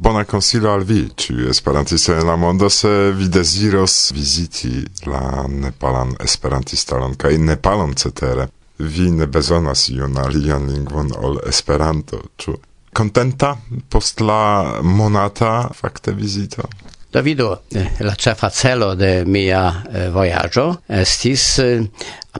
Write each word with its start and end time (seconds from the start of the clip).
Bona 0.00 0.24
consilo 0.24 0.70
al 0.72 0.84
vi, 0.84 1.08
ci 1.16 1.34
esperantistoj 1.50 2.20
en 2.20 2.26
la 2.26 2.36
mondo, 2.36 2.68
se 2.70 2.88
vi 3.12 3.26
desiros 3.28 4.12
viziti 4.14 4.84
la 5.10 5.46
nepalan 5.48 6.12
esperantistaron 6.24 7.16
kaj 7.18 7.38
nepalon 7.38 7.96
cetere. 7.98 8.46
Vi 8.78 9.10
ne 9.10 9.26
bezonas 9.26 9.88
iun 9.90 10.14
alian 10.22 10.68
lingvon 10.70 11.10
ol 11.18 11.40
Esperanto, 11.48 12.20
ĉu? 12.38 12.54
Contenta 12.94 13.56
post 13.90 14.20
la 14.20 14.78
monata 14.82 15.68
facte 15.74 16.14
vizito? 16.14 16.68
Davido, 17.12 17.62
eh, 17.74 17.98
la 17.98 18.14
cefa 18.14 18.50
celo 18.50 18.94
de 18.94 19.24
mia 19.24 19.82
eh, 19.90 20.08
vojaĝo 20.14 20.64
estis 21.00 21.58
eh, 21.58 21.82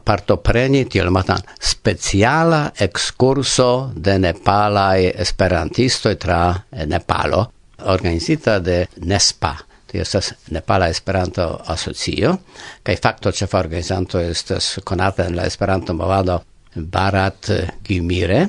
partopreni 0.04 0.84
tiel 0.90 1.10
matan 1.10 1.42
speciala 1.60 2.72
excurso 2.80 3.92
de 3.94 4.18
nepalai 4.18 5.12
esperantistoj 5.14 6.14
tra 6.16 6.40
eh, 6.70 6.86
Nepalo, 6.86 7.44
organizita 7.86 8.58
de 8.58 8.84
NESPA, 9.06 9.54
tio 9.86 10.02
estas 10.02 10.32
Nepala 10.50 10.88
Esperanto 10.88 11.48
Asocio, 11.66 12.36
kaj 12.82 12.96
fakto 13.02 13.32
ĉefa 13.32 13.58
organizanto 13.58 14.20
estas 14.20 14.78
konata 14.84 15.26
en 15.26 15.36
la 15.36 15.46
Esperanto 15.46 15.94
movado 15.94 16.40
Barat 16.74 17.50
Gimire, 17.84 18.48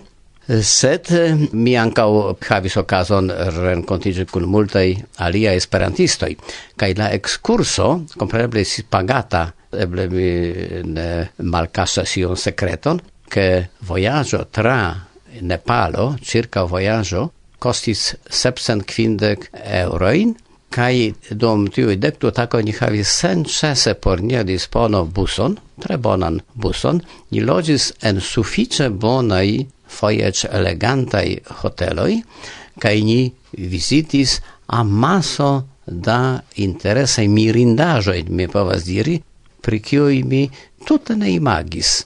sed 0.49 1.12
eh, 1.13 1.35
mi 1.54 1.76
ankaŭ 1.77 2.09
havis 2.48 2.77
okazon 2.81 3.29
renkontiĝi 3.59 4.26
kun 4.31 4.48
multaj 4.49 4.88
aliaj 5.26 5.55
esperantistoj 5.59 6.31
kaj 6.79 6.93
la 6.98 7.12
ekskurso 7.13 7.90
kompreneble 8.18 8.63
estis 8.66 8.88
pagata 8.90 9.45
eble 9.71 10.07
mi 10.09 10.29
ne 10.85 11.09
malcasas 11.37 12.15
iun 12.17 12.37
secreton, 12.37 12.99
che 13.29 13.69
voyaggio 13.85 14.47
tra 14.49 15.05
Nepalo, 15.41 16.17
circa 16.21 16.63
voyaggio, 16.63 17.31
costis 17.59 18.15
sepsen 18.25 18.81
quindec 18.83 19.49
euroin, 19.53 20.33
kai 20.69 21.13
dom 21.31 21.67
tiu 21.73 21.93
dekto 21.97 22.31
tako 22.31 22.61
ni 22.61 22.73
havis 22.73 23.09
sen 23.21 23.45
cese 23.45 23.93
por 23.95 24.21
nia 24.21 24.43
dispono 24.43 25.03
buson, 25.05 25.57
tre 25.81 25.98
bonan 25.98 26.39
buson, 26.54 27.01
ni 27.31 27.41
logis 27.41 27.91
en 28.01 28.21
suffice 28.21 28.89
bonai 28.89 29.65
foiec 29.89 30.45
elegantaj 30.49 31.27
hoteloj, 31.61 32.21
kai 32.79 33.01
ni 33.04 33.21
vizitis 33.57 34.39
amaso 34.67 35.51
da 35.85 36.39
interesaj 36.61 37.27
mirindaĵoj, 37.27 38.23
mi 38.29 38.48
povas 38.48 38.85
diri, 38.85 39.17
pri 39.62 39.79
cui 39.79 40.24
mi 40.24 40.49
tute 40.85 41.15
ne 41.15 41.32
imagis. 41.32 42.05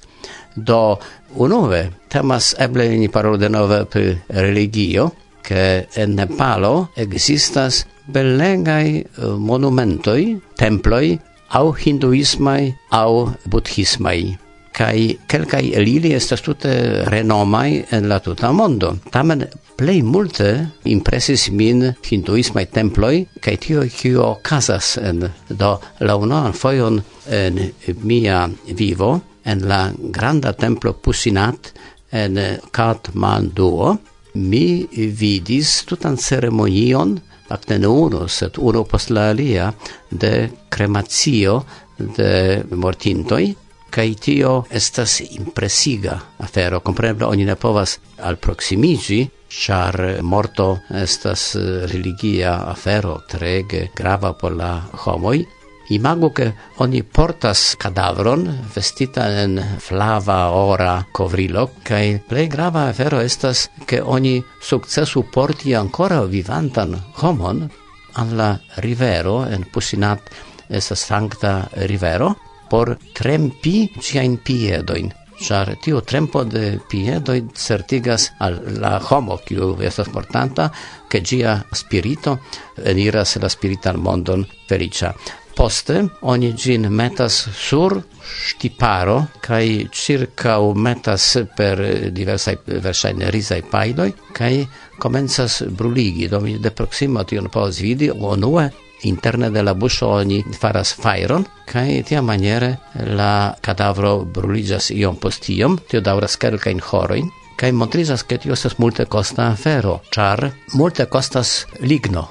Do 0.56 1.00
unove 1.36 1.90
temas 2.10 2.54
eble 2.60 2.88
ni 2.98 3.10
parolo 3.10 3.38
de 3.38 3.50
nove 3.50 3.86
pri 3.86 4.18
religio, 4.28 5.12
che 5.44 5.88
en 5.95 6.16
Nepalo 6.16 6.90
existas 6.95 7.86
bellegai 8.06 9.04
eh, 9.04 9.26
monumentoi, 9.38 10.40
temploi, 10.56 11.20
au 11.50 11.73
hinduismai, 11.73 12.73
au 12.90 13.30
buddhismai 13.45 14.42
kai 14.74 15.18
kelkai 15.30 15.74
elili 15.78 16.14
estas 16.18 16.42
tute 16.42 16.74
renomai 17.10 17.84
en 17.92 18.10
la 18.10 18.20
tuta 18.20 18.52
mondo. 18.52 18.96
Tamen 19.12 19.46
plei 19.78 20.02
multe 20.04 20.50
impresis 20.90 21.50
min 21.52 21.86
hinduismai 22.06 22.66
temploi, 22.74 23.26
kai 23.42 23.58
tio 23.58 23.86
kio 23.90 24.38
casas 24.44 24.98
en 24.98 25.22
do 25.50 25.76
la 26.00 26.16
unuan 26.18 26.54
foion 26.54 27.02
en 27.30 27.60
mia 28.04 28.48
vivo, 28.78 29.22
en 29.46 29.68
la 29.68 29.92
granda 29.98 30.54
templo 30.54 30.94
Pusinat 30.94 31.74
en 32.12 32.40
Kathmandu 32.72 33.98
mi 34.34 34.88
vidis 34.94 35.84
tutan 35.86 36.18
ceremonion, 36.18 37.20
fakte 37.50 37.78
ne 37.78 37.88
uno 37.88 38.28
sed 38.28 38.58
uno 38.58 38.84
post 38.84 39.12
la 39.12 39.30
alia, 39.30 39.72
de 40.10 40.50
cremazio 40.70 41.64
de 41.98 42.64
mortintoi, 42.72 43.54
kai 43.94 44.16
tio 44.17 44.63
estas 44.73 45.20
impresiga 45.21 46.17
afero 46.42 46.80
kompreneble 46.81 47.27
oni 47.30 47.45
ne 47.45 47.55
povas 47.55 47.99
alproksimigi 48.26 49.20
char 49.54 49.99
morto 50.21 50.80
estas 50.89 51.54
eh, 51.55 51.86
religia 51.92 52.55
afero 52.71 53.20
trege 53.30 53.89
grava 53.95 54.33
por 54.33 54.55
la 54.58 54.82
homoj. 55.05 55.43
Imago 55.89 56.32
che 56.32 56.53
oni 56.77 57.03
portas 57.03 57.76
cadavron 57.77 58.48
vestita 58.73 59.27
en 59.43 59.59
flava 59.80 60.49
ora 60.55 61.05
covrilo, 61.11 61.70
cae 61.83 62.21
plei 62.27 62.48
grava 62.48 62.87
afero 62.87 63.20
estas 63.20 63.70
che 63.86 63.99
oni 63.99 64.42
successu 64.61 65.26
porti 65.30 65.73
ancora 65.73 66.23
vivantan 66.23 66.95
homon 67.21 67.70
an 68.14 68.36
la 68.37 68.58
rivero, 68.76 69.43
en 69.45 69.67
Pusinat 69.70 70.21
estas 70.70 71.05
sancta 71.05 71.67
rivero, 71.86 72.36
por 72.73 72.98
trempi 73.14 73.92
ciain 74.02 74.39
piedoin 74.42 75.11
char 75.38 75.76
tio 75.78 76.02
trempo 76.02 76.42
de 76.44 76.80
piedoi 76.89 77.44
certigas 77.54 78.32
al 78.39 78.56
la 78.82 78.98
homo 78.98 79.38
kiu 79.45 79.76
estas 79.78 80.10
portanta 80.10 80.72
che 81.08 81.22
gia 81.22 81.54
spirito 81.72 82.39
eniras 82.83 83.38
la 83.38 83.50
spiritual 83.50 83.98
mondon 83.98 84.48
felicia 84.66 85.14
poste 85.54 86.10
oni 86.22 86.56
gin 86.58 86.89
metas 86.89 87.50
sur 87.54 88.02
stiparo 88.23 89.28
kai 89.39 89.88
circau 89.92 90.73
metas 90.73 91.45
per 91.56 92.10
diversai 92.10 92.58
versaine 92.66 93.30
risai 93.30 93.62
paidoi 93.62 94.14
kai 94.33 94.67
comenzas 94.98 95.64
bruligi. 95.70 96.28
Do 96.28 96.39
mi 96.39 96.58
de 96.58 96.72
proxima 96.72 97.23
tion 97.23 97.50
povas 97.50 97.80
vidi 97.80 98.10
unue 98.10 98.72
interne 99.09 99.49
de 99.49 99.64
la 99.64 99.73
buŝo 99.73 100.09
oni 100.19 100.41
faras 100.59 100.93
fajron 100.93 101.45
kaj 101.69 102.03
tia 102.09 102.21
maniere 102.21 102.75
la 103.19 103.53
kadavro 103.61 104.19
bruliĝas 104.25 104.91
iom 104.91 105.15
post 105.15 105.49
iom. 105.49 105.80
Tio 105.89 106.02
daŭras 106.02 106.37
kelkajn 106.37 106.83
horojn 106.91 107.31
kaj 107.58 107.71
montrizas 107.71 108.23
ke 108.27 108.37
tio 108.37 108.53
estas 108.58 108.80
multe 108.81 109.05
costa 109.05 109.52
afero, 109.53 109.99
ĉar 110.11 110.49
multe 110.73 111.05
kostas 111.05 111.65
ligno. 111.81 112.27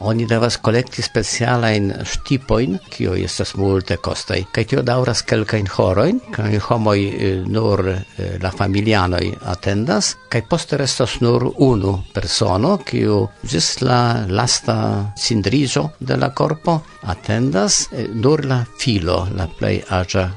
Oni 0.00 0.26
devas 0.30 0.60
kolekti 0.62 1.02
specialajn 1.02 1.88
ŝtipojn, 2.06 2.76
kio 2.94 3.16
estas 3.18 3.56
multe 3.58 3.96
kostaj, 3.98 4.44
kaj 4.54 4.64
tio 4.70 4.84
daŭras 4.86 5.24
kelkajn 5.26 5.66
horojn, 5.74 6.20
kaj 6.36 6.60
homoj 6.68 7.00
eh, 7.08 7.40
nur 7.50 7.82
eh, 7.90 8.36
la 8.42 8.52
familianoj 8.54 9.24
atendas, 9.50 10.12
kaj 10.30 10.44
poste 10.46 10.78
restas 10.78 11.16
nur 11.24 11.48
unu 11.66 11.96
persono, 12.14 12.76
kiu 12.86 13.24
ĝis 13.42 13.72
la 13.82 14.00
lasta 14.30 14.78
cindriĝo 15.18 15.88
de 15.98 16.20
la 16.22 16.30
korpo 16.30 16.78
atendas 17.10 17.88
eh, 17.90 18.06
nur 18.14 18.46
la 18.46 18.62
filo, 18.78 19.24
la 19.34 19.50
plej 19.50 19.82
aĝa. 19.98 20.28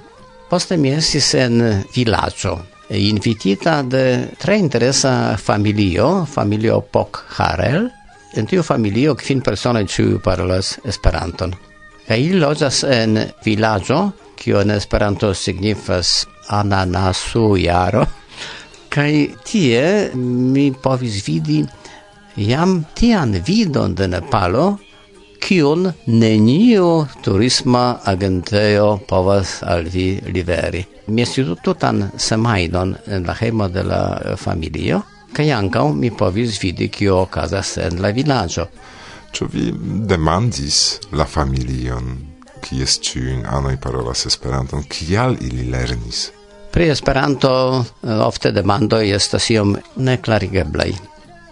Poste 0.49 0.75
mi 0.81 0.89
estis 0.97 1.35
en 1.37 1.61
vilaĝo, 1.93 2.57
invitita 2.97 3.83
de 3.87 4.05
tre 4.41 4.57
interesa 4.59 5.37
familio, 5.37 6.25
familio 6.25 6.81
Pok 6.81 7.25
Harel, 7.37 7.91
En 8.33 8.47
tiu 8.47 8.63
familio 8.63 9.11
kvin 9.19 9.41
personoj 9.43 9.83
ĉiuj 9.91 10.19
parolas 10.23 10.77
Esperanton. 10.87 11.51
Kaj 12.07 12.17
ili 12.19 12.39
loĝas 12.39 12.83
en 12.87 13.19
vilaĝo, 13.43 13.97
kio 14.39 14.61
en 14.63 14.71
Esperanto 14.71 15.33
signifas 15.35 16.13
ananasu 16.55 17.57
jaro. 17.59 18.05
Kaj 18.91 19.11
tie 19.47 19.83
mi 20.15 20.71
povis 20.71 21.19
vidi 21.27 21.59
jam 22.37 22.79
tian 22.95 23.35
vidon 23.47 23.95
de 23.95 24.07
Nepalo, 24.07 24.65
kiun 25.41 25.91
neniu 26.07 26.89
turisma 27.23 27.99
agentejo 28.07 28.99
povas 29.07 29.59
al 29.67 29.87
vi 29.91 30.21
liveri. 30.31 30.85
Mi 31.07 31.25
estis 31.25 31.51
tutan 31.63 32.05
semajnon 32.17 32.95
en 33.07 33.27
la 33.27 33.35
hejmo 33.35 33.67
de 33.67 33.83
la 33.83 34.03
familio, 34.37 35.01
Kaj 35.31 35.51
ankaŭ 35.55 35.85
mi 35.95 36.11
povis 36.11 36.57
vidi 36.63 36.89
kio 36.91 37.21
okazas 37.21 37.77
en 37.77 38.01
la 38.03 38.11
vilaĝo. 38.11 38.65
Ĉu 39.31 39.47
vi 39.53 39.69
demandis 40.11 40.79
la 41.15 41.25
familion, 41.25 42.17
kies 42.61 42.97
ĉiujn 43.07 43.45
anoj 43.47 43.77
parolas 43.79 44.25
Esperanton, 44.27 44.83
kial 44.91 45.37
ili 45.39 45.69
lernis? 45.71 46.25
Pri 46.71 46.89
Esperanto 46.91 47.53
eh, 47.79 48.11
ofte 48.11 48.51
demandoj 48.51 49.05
estas 49.15 49.49
iom 49.55 49.77
neklarigeblaj. 49.95 50.91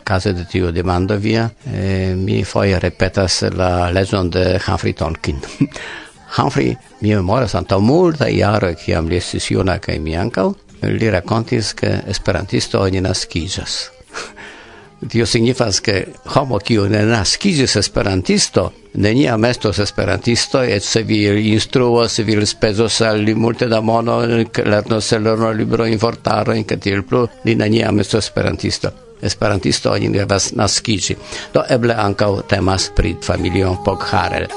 Kaze 0.04 0.34
de 0.34 0.46
tiu 0.50 0.72
demando 0.76 1.16
via, 1.16 1.50
eh, 1.66 2.16
mi 2.16 2.44
foje 2.44 2.80
repetas 2.80 3.44
la 3.56 3.90
leĝon 3.96 4.30
de 4.30 4.46
Humphrey 4.68 4.94
Tonkin. 4.94 5.40
Humphrey 6.38 6.76
mi 7.02 7.16
memoras 7.16 7.56
antaŭ 7.56 7.80
multaj 7.80 8.32
jaroj, 8.36 8.76
kiam 8.84 9.08
li 9.08 9.18
estis 9.18 9.52
juna 9.52 9.80
kaj 9.80 10.00
mi 10.04 10.18
ankaŭ, 10.18 10.52
li 10.82 11.10
racontis 11.10 11.74
che 11.74 12.02
esperantisto 12.08 12.80
ogni 12.80 13.02
naskiĝas. 13.02 13.80
Tio 15.10 15.26
signifas 15.26 15.80
che 15.80 16.12
homo 16.36 16.58
kiu 16.60 16.84
ne 16.92 17.06
naskiĝis 17.08 17.78
esperantisto, 17.80 18.66
neniam 19.00 19.46
estos 19.48 19.80
esperantisto, 19.80 20.62
et 20.62 20.84
se 20.84 21.04
vi 21.04 21.22
instruos, 21.54 22.12
se 22.12 22.24
vi 22.24 22.36
spezos 22.46 23.02
al 23.02 23.24
li 23.24 23.34
multe 23.34 23.68
da 23.68 23.80
mono, 23.82 24.20
lernos 24.26 25.12
lerno 25.12 25.52
libro 25.52 25.86
in 25.86 26.00
fortaro, 26.00 26.54
in 26.54 26.66
catil 26.66 27.04
plu, 27.04 27.28
li 27.44 27.56
neniam 27.56 28.00
estos 28.00 28.26
esperantisto. 28.26 28.92
Esperantisto 29.22 29.92
oni 29.92 30.10
devas 30.12 30.52
naskiĝi. 30.56 31.16
Do 31.54 31.64
eble 31.70 31.96
ankaŭ 31.96 32.42
temas 32.48 32.92
pri 32.96 33.16
familio 33.24 33.78
Pogharel. 33.86 34.48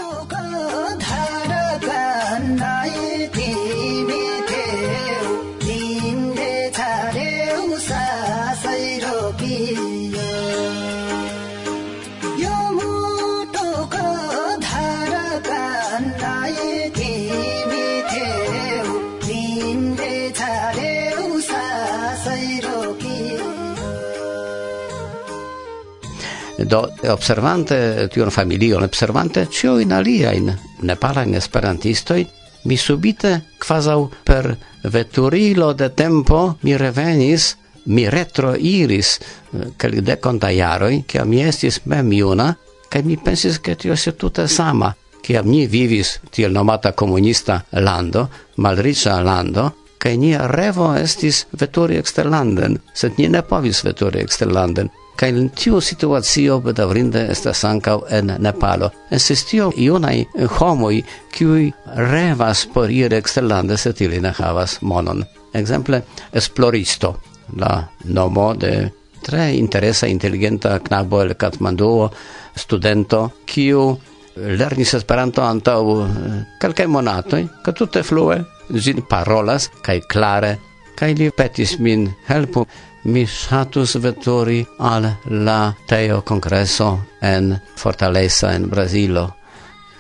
do 26.73 26.89
observante 27.13 28.09
tion 28.09 28.31
familion, 28.31 28.83
observante 28.83 29.47
cio 29.51 29.77
in 29.79 29.93
alia 29.93 30.33
in 30.33 30.49
nepalain 30.81 31.35
esperantistoi, 31.35 32.27
mi 32.65 32.77
subite, 32.77 33.43
quasau 33.59 34.09
per 34.25 34.57
veturilo 34.89 35.73
de 35.75 35.91
tempo, 35.93 36.57
mi 36.63 36.77
revenis, 36.77 37.57
mi 37.93 38.09
retroiris 38.09 39.19
eh, 39.19 39.73
kelkdekonta 39.77 40.49
jaroj, 40.49 41.03
kiam 41.05 41.29
mi 41.29 41.43
estis 41.45 41.83
mem 41.85 42.13
iuna 42.13 42.49
kaj 42.89 43.03
mi 43.05 43.17
pensis, 43.17 43.61
che 43.61 43.77
tio 43.77 43.97
se 43.97 44.17
tutta 44.17 44.47
sama, 44.47 44.95
kiam 45.21 45.49
ni 45.49 45.67
vivis 45.67 46.21
tiel 46.31 46.53
nomata 46.53 46.93
comunista 46.93 47.65
lando, 47.71 48.29
malriĉa 48.57 49.21
lando, 49.21 49.73
che 49.99 50.17
nia 50.17 50.47
revo 50.47 50.95
estis 50.95 51.47
veturi 51.51 51.97
exterlanden 51.97 52.81
sed 52.93 53.17
ni 53.19 53.29
ne 53.29 53.43
povis 53.43 53.85
veturi 53.85 54.21
exterlanden. 54.21 54.91
Kaj 55.17 55.29
in 55.29 55.51
tiu 55.55 55.81
situacio 55.81 56.59
bedavrinde 56.61 57.27
estas 57.31 57.65
ankaŭ 57.65 57.99
en 58.11 58.33
Nepalo. 58.39 58.91
Estis 59.11 59.45
tio 59.45 59.71
junaj 59.77 60.25
homoj, 60.59 61.03
kiuj 61.35 61.71
revas 62.11 62.67
poriri 62.75 63.17
eksterlande, 63.17 63.77
sed 63.77 64.01
ili 64.01 64.21
ne 64.21 64.33
havas 64.39 64.79
monon. 64.83 65.25
Ekzemple 65.55 66.03
esploristo, 66.33 67.15
la 67.57 67.77
nomo 68.05 68.55
de 68.55 68.91
tre 69.23 69.53
interesa 69.55 70.07
inteligenta 70.07 70.79
knabo 70.79 71.23
el 71.23 71.35
Katmanduo, 71.39 72.11
studento, 72.57 73.31
kiu 73.47 73.93
lernis 74.37 74.95
Esperanto 74.97 75.45
antaŭ 75.45 75.81
eh, 76.03 76.37
kelkaj 76.61 76.87
monatoj, 76.89 77.43
kaj 77.65 77.75
tute 77.77 78.03
flue 78.03 78.41
ĝin 78.73 79.03
parolas 79.09 79.69
kaj 79.85 80.01
klare, 80.09 80.57
kaj 80.97 81.13
li 81.19 81.31
petis 81.37 81.77
min 81.79 82.09
helpu 82.29 82.65
mi 83.05 83.27
shatus 83.27 83.97
veturi 83.97 84.67
al 84.79 85.09
la 85.25 85.75
teo 85.87 86.23
congresso 86.23 87.07
en 87.21 87.61
Fortaleza 87.75 88.55
en 88.55 88.69
Brazilo. 88.71 89.37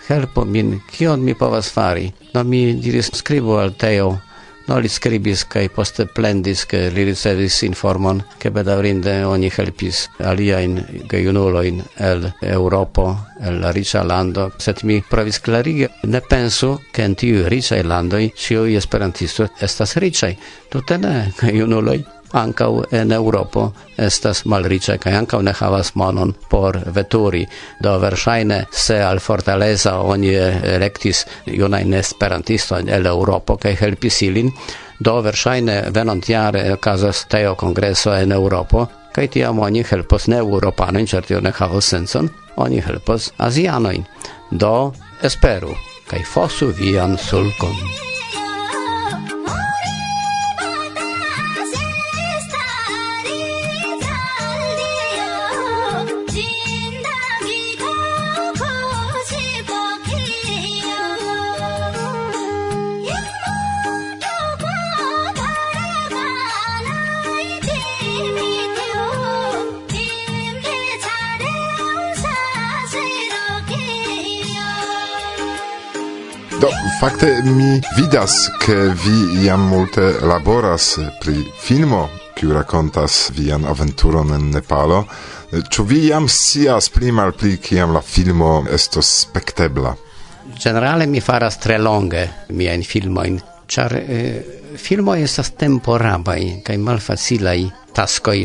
Helpo 0.09 0.45
min, 0.45 0.81
kion 0.91 1.23
mi 1.25 1.35
povas 1.35 1.71
fari? 1.71 2.13
No 2.35 2.45
mi 2.45 2.75
diris 2.75 3.11
scribu 3.15 3.57
al 3.59 3.75
teo, 3.75 4.19
No 4.67 4.79
li 4.79 4.89
scribis 4.89 5.43
kaj 5.51 5.67
poste 5.75 6.05
plendis, 6.07 6.63
ke 6.71 6.85
li 6.95 7.05
ricevis 7.09 7.59
informon, 7.67 8.23
ke 8.39 8.53
bedaurinde 8.55 9.15
oni 9.27 9.51
helpis 9.51 10.05
aliajn 10.31 10.79
gejunulojn 11.11 11.83
el 12.11 12.29
Europo, 12.47 13.09
el 13.43 13.59
la 13.65 13.73
riĉa 13.75 14.05
lando, 14.07 14.49
sed 14.63 14.85
mi 14.87 15.01
provis 15.11 15.43
klarigi, 15.43 15.91
ne 16.07 16.23
pensu, 16.23 16.77
ke 16.95 17.05
en 17.09 17.19
tiuj 17.19 17.49
riĉaj 17.51 17.83
landoj 17.83 18.25
ĉiuj 18.45 18.79
esperantistoj 18.79 19.51
estas 19.67 19.97
riĉaj. 19.99 20.35
Tute 20.71 20.99
ne, 21.03 21.17
gejunuloj 21.43 21.99
ancau 22.33 22.85
en 22.91 23.13
Europo 23.13 23.73
estas 23.97 24.45
malriĉa 24.45 24.97
kaj 24.99 25.13
ankaŭ 25.23 25.43
ne 25.43 25.53
havas 25.53 25.95
monon 25.95 26.35
por 26.51 26.79
veturi. 26.87 27.47
Do 27.81 27.99
verŝajne 27.99 28.65
se 28.71 29.01
al 29.03 29.21
Fortaleza 29.21 29.99
oni 29.99 30.35
elektis 30.35 31.27
junajn 31.47 31.95
esperantistojn 31.95 32.89
el 32.89 33.07
Europo 33.07 33.57
kaj 33.57 33.77
helpis 33.81 34.23
ilin, 34.23 34.51
do 35.01 35.21
verŝajne 35.21 35.83
venontjare 35.95 36.73
okazas 36.73 37.27
teo 37.29 37.55
kongreso 37.55 38.15
en 38.15 38.33
Europo 38.33 38.87
kaj 39.13 39.29
tiam 39.29 39.59
oni 39.59 39.85
helpos 39.91 40.29
ne 40.29 40.41
eŭropanojn, 40.41 41.07
ĉar 41.07 41.29
tio 41.29 41.41
ne 41.41 41.53
havos 41.59 41.91
sencon, 41.93 42.31
oni 42.57 42.81
helpos 42.81 43.33
azianojn. 43.39 44.07
Do 44.51 44.93
esperu 45.23 45.77
kaj 46.09 46.25
fosu 46.33 46.73
vian 46.79 47.19
sulkon. 47.19 48.12
Do, 76.63 76.69
fakte 77.01 77.27
mi 77.45 77.81
vidas, 77.97 78.31
ke 78.63 78.75
vi 78.75 79.45
jam 79.47 79.65
multe 79.67 80.13
laboras 80.23 80.93
pri 81.21 81.35
filmo, 81.59 82.05
kiu 82.39 82.53
rakontas 82.55 83.33
vian 83.35 83.67
aventuron 83.67 84.31
en 84.37 84.45
Nepalo. 84.55 85.01
Ĉu 85.51 85.85
vi 85.91 85.99
jam 86.07 86.29
scias 86.31 86.87
pli 86.95 87.11
malpli 87.11 87.57
kiam 87.59 87.91
la 87.91 88.01
filmo 88.01 88.53
estos 88.71 89.11
spektebla? 89.25 89.97
Generale 90.63 91.11
mi 91.11 91.21
faras 91.21 91.59
tre 91.59 91.81
longe 91.83 92.23
miajn 92.55 92.87
filmojn, 92.87 93.41
ĉar 93.67 93.99
eh, 93.99 94.62
filmoj 94.79 95.23
estas 95.23 95.51
temporabaj 95.59 96.41
kaj 96.65 96.79
malfacilaj 96.79 97.65
taskoj. 97.93 98.39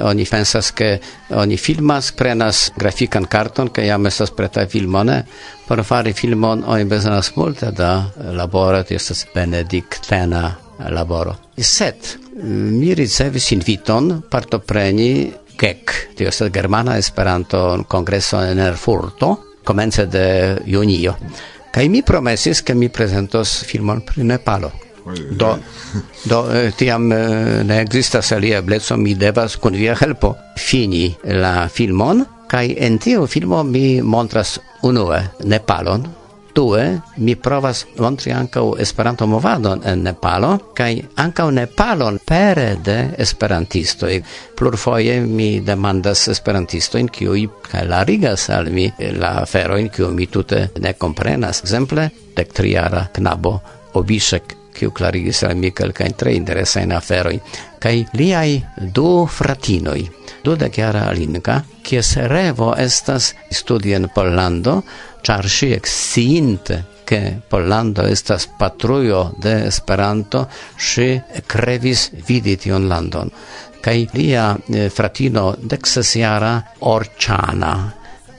Oni 0.00 0.24
pensas, 0.24 0.70
ke 0.72 0.98
oni 1.36 1.56
filmas, 1.56 2.12
prenas 2.16 2.70
grafikan 2.76 3.26
karton, 3.30 3.68
ke 3.68 3.84
jam 3.86 4.06
estas 4.06 4.32
preta 4.34 4.66
filmone. 4.66 5.22
Por 5.68 5.84
fari 5.84 6.12
filmon 6.16 6.64
oni 6.66 6.84
bezonas 6.84 7.34
multe 7.36 7.70
da 7.76 8.10
laboro, 8.32 8.82
estas 8.88 9.26
benediktena 9.34 10.48
laboro. 10.90 11.36
Sed 11.56 12.16
mi 12.42 12.94
ricevis 12.94 13.52
inviton 13.52 14.22
partopreni 14.30 15.30
GEC, 15.60 15.94
tio 16.16 16.28
estas 16.28 16.50
Germana 16.52 16.96
Esperanto 16.98 17.84
Kongreso 17.88 18.40
en 18.42 18.58
Erfurto, 18.58 19.36
komence 19.64 20.06
de 20.06 20.56
junio. 20.66 21.16
Kaj 21.70 21.88
mi 21.88 22.02
promesis, 22.02 22.62
ke 22.62 22.74
mi 22.74 22.88
prezentos 22.88 23.60
filmon 23.68 24.00
pri 24.00 24.24
Nepalo. 24.24 24.72
Do, 25.30 25.54
do 26.24 26.40
eh, 26.52 26.70
tiam 26.76 27.12
eh, 27.12 27.62
ne 27.64 27.80
existas 27.80 28.32
alia 28.32 28.60
ebleco, 28.60 28.96
mi 28.96 29.14
devas 29.14 29.56
kun 29.56 29.78
via 29.78 29.96
helpo 30.00 30.34
fini 30.58 31.08
la 31.40 31.68
filmon, 31.68 32.24
kaj 32.50 32.74
en 32.78 32.98
tiu 32.98 33.26
filmo 33.26 33.62
mi 33.64 34.00
montras 34.02 34.58
unue 34.82 35.20
Nepalon, 35.44 36.08
Due, 36.54 37.00
mi 37.16 37.36
provas 37.36 37.84
montri 37.98 38.32
ankaŭ 38.34 38.74
Esperanto-movadon 38.82 39.84
en 39.86 40.02
Nepalo 40.04 40.50
kaj 40.76 40.90
ankaŭ 41.22 41.46
Nepalon 41.54 42.18
pere 42.26 42.74
de 42.84 42.98
esperantistoj. 43.18 44.18
Plurfoje 44.58 45.20
mi 45.20 45.60
demandas 45.64 46.26
esperantistojn, 46.34 47.08
kiuj 47.08 47.46
klarigas 47.70 48.48
al 48.50 48.70
mi 48.74 48.90
la 49.22 49.36
aferojn, 49.44 49.88
kiuj 49.94 50.12
mi 50.14 50.26
tute 50.26 50.66
ne 50.80 50.94
komprenas. 50.98 51.62
Ekzemple, 51.62 52.10
dektriara 52.36 53.06
knabo 53.14 53.58
Obisek 53.94 54.59
kiu 54.74 54.92
klarigis 54.96 55.42
al 55.48 55.56
mi 55.56 55.70
kelkajn 55.70 56.16
tre 56.18 56.34
interesajn 56.38 56.92
aferojn 56.96 57.40
kaj 57.82 57.96
liaj 58.20 58.60
du 58.94 59.26
fratinoj 59.26 60.00
dudekjara 60.44 61.06
Alinka 61.10 61.60
kies 61.82 62.16
revo 62.32 62.72
estas 62.78 63.34
studi 63.50 63.94
en 63.96 64.08
Pollando 64.14 64.80
ĉar 65.26 65.48
ŝi 65.58 65.74
eksciinte 65.76 66.84
che 67.10 67.40
Pollando 67.48 68.04
estas 68.06 68.46
patrujo 68.46 69.32
de 69.42 69.66
Esperanto, 69.66 70.44
ŝi 70.78 71.08
krevis 71.50 72.04
vidi 72.28 72.54
tion 72.54 72.86
landon. 72.86 73.32
Kaj 73.82 73.96
lia 74.14 74.44
eh, 74.54 74.86
fratino 74.94 75.56
deksesjara 75.58 76.52
Orĉana 76.86 77.72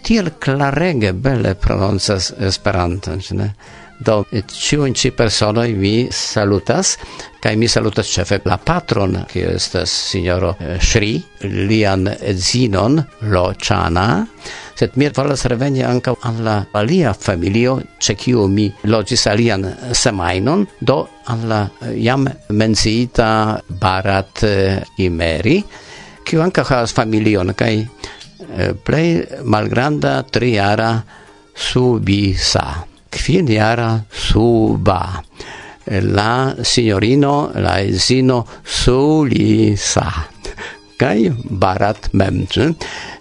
tiel 0.02 0.32
klarege 0.40 1.12
bele 1.14 1.54
prononcas 1.60 2.32
Esperanton, 2.40 3.20
ne? 3.38 3.50
Do 4.02 4.26
ciuin 4.50 4.96
ci 4.98 5.12
personoi 5.14 5.76
mi 5.78 6.08
salutas, 6.10 6.98
kai 7.40 7.54
mi 7.56 7.68
salutas 7.70 8.10
chefe 8.10 8.40
la 8.50 8.58
patron, 8.58 9.20
ki 9.30 9.44
estas 9.46 9.94
signoro 10.10 10.56
eh, 10.58 10.80
Shri, 10.82 11.22
lian 11.70 12.10
edzinon, 12.10 12.98
Lo 13.30 13.54
Chana, 13.54 14.26
sed 14.74 14.98
mi 14.98 15.06
volas 15.14 15.46
reveni 15.46 15.86
anka 15.86 16.16
an 16.26 16.42
la 16.42 16.58
alia 16.74 17.14
familio, 17.14 17.78
ce 18.00 18.16
kiu 18.18 18.48
mi 18.50 18.72
logis 18.90 19.28
alian 19.30 19.70
semainon, 19.94 20.66
do 20.80 21.08
an 21.30 21.48
la 21.48 21.62
eh, 21.86 21.94
jam 22.02 22.26
menciita 22.50 23.62
Barat 23.70 24.44
eh, 24.50 24.82
Imeri, 24.98 25.62
kiu 26.26 26.42
anka 26.42 26.66
has 26.74 26.92
familion, 26.92 27.54
kai 27.54 27.86
plej 28.84 29.44
malgranda 29.46 30.24
triara 30.26 30.96
subisa 31.54 32.91
quinjara 33.12 33.92
suba. 34.10 35.22
La 35.84 36.56
signorino 36.64 37.52
la 37.54 37.80
esino 37.84 38.46
solisa 38.64 40.32
kai 41.02 41.32
barat 41.50 42.12
mem 42.14 42.46
hm? 42.46 42.74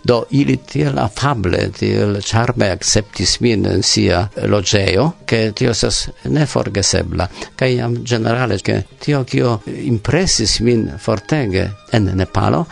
do 0.04 0.24
ili 0.30 0.56
tiel 0.56 0.98
afable 0.98 1.70
tiel 1.78 2.18
charme 2.20 2.68
acceptis 2.74 3.38
min 3.40 3.64
en 3.66 3.82
sia 3.82 4.28
logeo 4.52 5.14
che 5.24 5.52
tio 5.52 5.72
ne 5.72 6.30
neforgesebla. 6.30 7.28
Kai 7.56 7.80
am 7.80 8.02
generale 8.02 8.60
che 8.60 8.84
tio 8.98 9.24
kio 9.24 9.60
impressis 9.64 10.60
min 10.60 10.94
fortege 10.98 11.70
en 11.92 12.10
Nepalo 12.14 12.66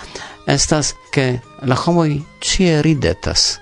estas 0.47 0.95
che 1.11 1.41
la 1.63 1.77
homoi 1.87 2.25
cie 2.41 2.83
ridetas 2.83 3.61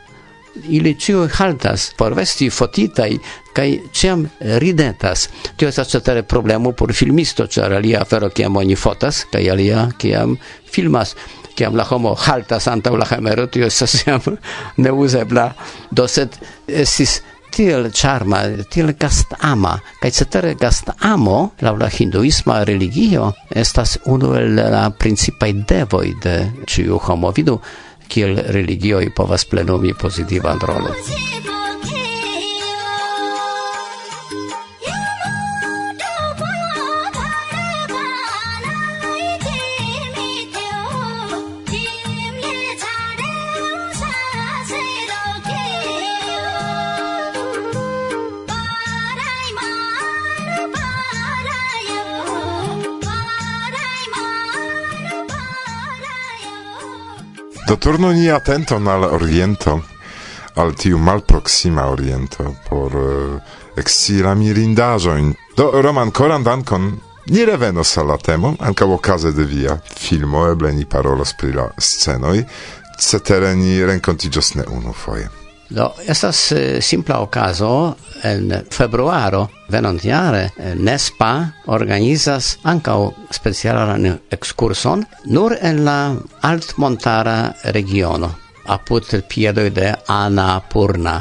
ili 0.69 0.95
ciu 0.95 1.29
haltas 1.39 1.91
por 1.99 2.15
vesti 2.15 2.51
fotitai 2.51 3.19
kai 3.57 3.81
ciam 3.93 4.27
ridetas 4.41 5.29
tio 5.57 5.69
estas 5.69 5.89
cetere 5.89 6.23
problemo 6.23 6.73
por 6.73 6.93
filmisto 6.95 7.47
ĉar 7.47 7.77
alia 7.79 8.03
afero 8.03 8.31
kiam 8.31 8.57
oni 8.57 8.77
fotas 8.77 9.25
kaj 9.33 9.51
alia 9.51 9.89
kiam 9.99 10.37
filmas 10.73 11.17
kiam 11.57 11.77
la 11.77 11.85
homo 11.85 12.15
haltas 12.15 12.69
antaŭ 12.69 12.97
la 12.97 13.07
kamero 13.07 13.47
tio 13.47 13.67
estas 13.67 13.97
jam 14.07 14.37
neuzebla 14.77 15.53
do 15.91 16.09
sed 16.09 16.37
estis 16.67 17.21
tiel 17.57 17.91
charma, 17.93 18.43
tiel 18.69 18.93
gastama, 19.01 19.79
kai 20.01 20.11
cetere 20.13 20.55
gast 20.61 20.91
amo, 21.01 21.53
la 21.61 21.89
hinduisma 21.89 22.65
religio, 22.69 23.33
estas 23.49 23.97
unu 24.05 24.35
el 24.37 24.55
la 24.57 24.91
principai 24.91 25.53
devoi 25.69 26.13
de 26.23 26.37
ciu 26.67 26.99
homo. 26.99 27.33
Vidu, 27.33 27.61
kiel 28.09 28.39
religioj 28.59 29.11
povas 29.17 29.45
plenumi 29.51 29.95
pozitivan 29.95 30.63
rolon. 30.63 31.56
Do 57.67 57.77
turno 57.77 58.13
ni 58.13 58.31
atenton 58.31 58.89
al 58.89 59.05
oriento, 59.05 59.81
al 60.55 60.75
tiu 60.75 60.99
malproksima 60.99 61.89
oriento, 61.91 62.55
por 62.69 62.95
eh, 62.95 63.35
uh, 63.35 63.41
exci 63.77 64.23
la 64.23 64.35
mirindaĵojn. 64.35 65.35
Do 65.57 65.71
Roman 65.83 66.11
koran 66.11 66.45
dankon 66.47 66.93
Ni 67.27 67.45
revenos 67.45 67.97
al 67.97 68.07
la 68.07 68.17
temo, 68.17 68.55
anca 68.61 68.87
okaze 68.87 69.33
de 69.33 69.45
via 69.45 69.81
filmo, 69.99 70.47
eble 70.47 70.73
ni 70.73 70.85
parolos 70.85 71.33
pri 71.35 71.53
la 71.53 71.65
scenoi, 71.79 72.45
cetere 72.99 73.55
ni 73.55 73.85
rencontigios 73.85 74.55
ne 74.55 74.63
unufoje. 74.71 75.46
Do, 75.69 75.91
estas 76.07 76.53
uh, 76.53 76.79
simpla 76.81 77.19
ocaso 77.21 77.97
en 78.23 78.53
februaro 78.71 79.51
venontiare 79.69 80.51
eh, 80.57 80.75
Nespa 80.79 81.31
organizas 81.67 82.59
ancao 82.63 83.13
specialan 83.35 84.07
excurson 84.31 85.03
nur 85.27 85.57
en 85.61 85.85
la 85.85 86.15
altmontara 86.47 87.53
regiono 87.75 88.31
apud 88.67 89.13
il 89.13 89.23
piedoi 89.27 89.71
de 89.71 89.95
Ana 90.07 90.61
Purna 90.61 91.19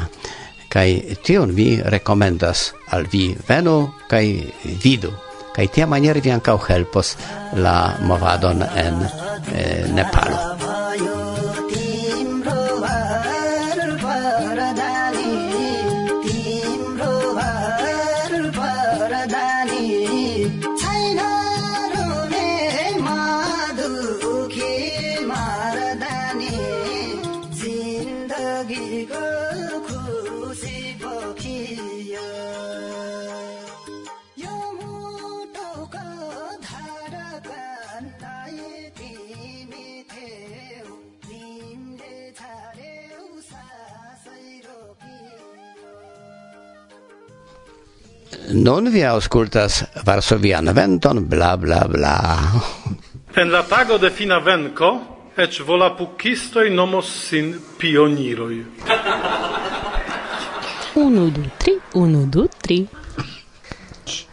kai 0.76 1.16
tion 1.24 1.54
vi 1.56 1.80
rekomendas 1.80 2.72
al 2.92 3.06
vi. 3.12 3.36
Venu 3.48 3.76
kai 4.10 4.52
vidu. 4.84 5.12
Kai 5.56 5.68
tia 5.72 5.86
maniere 5.86 6.20
vi 6.20 6.30
ancao 6.30 6.60
helpos 6.68 7.16
la 7.54 7.96
movadon 8.00 8.62
en 8.62 9.02
eh, 9.54 9.88
Nepalo. 9.88 10.65
non 48.52 48.90
vi 48.90 49.02
auscultas 49.02 49.84
Varsovian 50.04 50.72
venton, 50.74 51.26
bla 51.28 51.56
bla 51.56 51.86
bla. 51.88 52.16
En 53.34 53.50
la 53.50 53.62
tago 53.62 53.98
de 53.98 54.10
fina 54.10 54.38
venco, 54.40 54.90
ec 55.36 55.60
volapucistoi 55.66 56.70
nomos 56.70 57.06
sin 57.28 57.52
pioniroi. 57.78 58.64
Unu, 60.94 61.30
du, 61.30 61.42
tri, 61.58 61.74
unu, 61.94 62.24
du, 62.26 62.46
tri. 62.62 62.86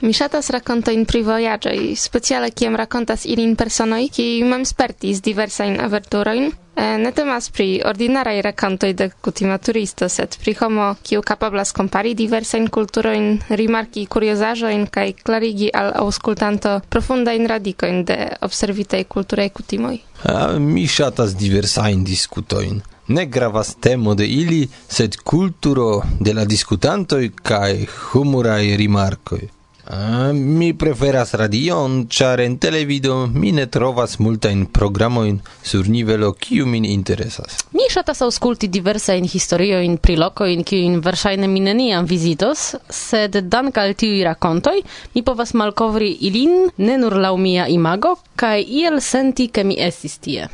Mi 0.03 0.13
ŝatas 0.13 0.49
rakontojn 0.55 1.03
pri 1.05 1.23
vojaĝoj, 1.27 1.77
speciale 1.99 2.51
kiam 2.51 2.75
rakontas 2.79 3.25
ilin 3.25 3.57
personoj, 3.59 4.07
kiuj 4.15 4.45
diversa 4.47 5.21
diversajn 5.25 5.79
averturojn 5.81 6.51
Eh, 6.75 6.97
ne 6.97 7.11
temas 7.11 7.49
pri 7.49 7.81
ordinaraj 7.85 8.41
rakantoj 8.41 8.93
de 8.93 9.09
kutima 9.21 9.57
turisto, 9.57 10.09
sed 10.09 10.37
pri 10.41 10.53
homo, 10.53 10.95
kiu 11.03 11.21
kapablas 11.21 11.71
kompari 11.71 12.13
diversajn 12.17 12.67
kulturojn, 12.73 13.27
rimarki 13.49 14.05
kuriozaĵojn 14.05 14.87
kaj 14.95 15.13
klarigi 15.21 15.69
al 15.73 15.91
aŭskultanto 16.01 16.79
profundajn 16.89 17.45
radikojn 17.47 18.03
de 18.09 18.17
observitaj 18.41 19.03
kulturaj 19.03 19.49
kutimoj. 19.49 19.99
A, 20.23 20.33
ah, 20.33 20.59
mi 20.59 20.87
ŝatas 20.87 21.37
diversajn 21.37 22.03
diskutojn. 22.03 22.81
Ne 23.07 23.25
gravas 23.25 23.75
temo 23.75 24.15
de 24.15 24.25
ili, 24.25 24.67
sed 24.89 25.17
kulturo 25.23 26.01
de 26.19 26.33
la 26.33 26.45
diskutantoj 26.45 27.29
kaj 27.43 27.85
humuraj 28.11 28.77
rimarkoj. 28.81 29.41
Uh, 29.83 30.31
mi 30.31 30.73
preferas 30.73 31.33
radion, 31.33 32.07
char 32.07 32.39
en 32.39 32.57
televido 32.57 33.27
mi 33.27 33.51
ne 33.51 33.65
trovas 33.67 34.15
multajn 34.19 34.69
programoin 34.71 35.41
sur 35.61 35.89
nivelo 35.89 36.31
kiu 36.33 36.65
min 36.65 36.85
interesas. 36.85 37.57
Mi 37.75 37.89
shatas 37.91 38.21
auskulti 38.21 38.69
diversa 38.71 39.13
in 39.13 39.27
historio 39.27 39.81
in 39.81 39.97
pri 39.97 40.15
in 40.47 40.63
kiujn 40.63 41.01
in 41.33 41.51
mi 41.51 41.59
neniam 41.59 42.05
visitos, 42.05 42.75
sed 42.89 43.35
dank 43.49 43.77
al 43.77 43.93
tiuj 43.93 44.23
rakontoi 44.23 44.83
mi 45.15 45.21
povas 45.21 45.53
malkovri 45.53 46.17
ilin 46.21 46.69
ne 46.77 46.97
nur 46.97 47.17
laŭ 47.17 47.35
mia 47.37 47.67
imago 47.67 48.15
kai 48.35 48.63
iel 48.63 49.01
senti, 49.01 49.49
ke 49.49 49.63
mi 49.63 49.75
estis 49.77 50.17
tie. 50.17 50.47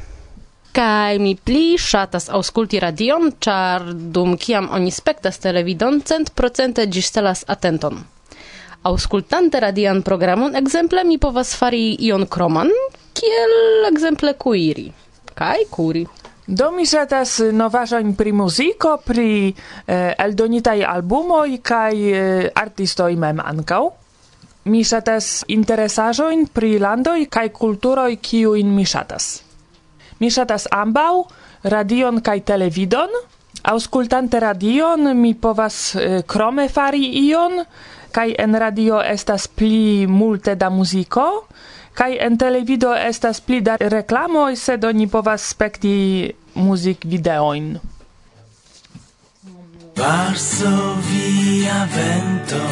Kai 0.71 1.19
mi 1.19 1.35
pli 1.35 1.77
shatas 1.77 2.29
auskulti 2.29 2.79
radion, 2.79 3.31
char 3.39 3.93
dum 3.93 4.37
kiam 4.37 4.69
oni 4.71 4.91
spektas 4.91 5.37
televidon, 5.37 6.01
cent 6.01 6.33
procente 6.33 6.87
gistelas 6.87 7.45
atenton 7.47 8.18
auscultante 8.89 9.59
radian 9.61 10.01
programon, 10.03 10.55
exemple 10.57 11.03
mi 11.05 11.17
povas 11.21 11.53
fari 11.57 11.95
ion 12.09 12.25
kroman, 12.27 12.71
kiel 13.13 13.85
exemple 13.91 14.33
kuiri. 14.39 14.89
Kai 15.37 15.67
kuri. 15.71 16.03
Do 16.49 16.71
mi 16.73 16.81
ĵetas 16.89 17.35
novaĵojn 17.53 18.15
pri 18.17 18.31
muziko, 18.33 18.95
pri 19.05 19.53
eh, 19.53 20.15
eldonitaj 20.17 20.79
albumoj 20.95 21.59
kaj 21.61 21.93
eh, 21.93 22.47
artistoj 22.57 23.13
mem 23.21 23.41
ankaŭ. 23.43 23.83
Mi 24.73 24.81
ŝatas 24.83 25.45
interesaĵojn 25.47 26.47
pri 26.53 26.79
landoj 26.81 27.27
kaj 27.29 27.51
kulturoj, 27.53 28.17
kiujn 28.17 28.73
mi 28.75 28.85
ŝatas. 28.85 29.29
Mi 30.19 30.31
ŝatas 30.33 30.65
ambaŭ, 30.73 31.13
radion 31.69 32.19
kaj 32.25 32.39
televidon, 32.49 33.13
Auscultante 33.63 34.39
radion 34.39 35.17
mi 35.17 35.33
povas 35.33 35.95
eh, 35.95 36.21
krome 36.27 36.69
fari 36.69 37.03
ion, 37.27 37.59
kaj 38.11 38.35
en 38.39 38.55
radio 38.55 39.01
estas 39.01 39.47
pli 39.47 40.07
multe 40.07 40.55
da 40.55 40.69
muziko, 40.69 41.25
kaj 41.93 42.17
en 42.25 42.37
televido 42.37 42.93
estas 42.95 43.41
pli 43.41 43.61
da 43.61 43.75
reklamoj, 43.79 44.55
sed 44.55 44.83
oni 44.83 45.07
povas 45.07 45.49
spekti 45.49 46.31
muzik 46.55 47.05
videoin. 47.05 47.77
Varso 49.99 50.95
via 51.11 51.83
vento, 51.95 52.63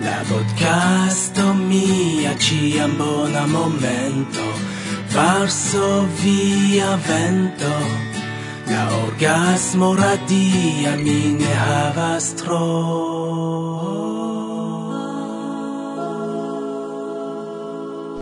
la 0.00 0.24
podcasto 0.28 1.52
mia 1.54 2.32
ci 2.38 2.80
bona 2.98 3.46
momento, 3.46 4.44
Varsovia 5.12 6.96
vento, 7.08 8.07
La 8.70 8.84
orgasmo 9.04 9.94
radia 9.96 10.90
mi 10.96 11.32
ne 11.40 11.52
havas 11.56 12.26
tro 12.36 12.58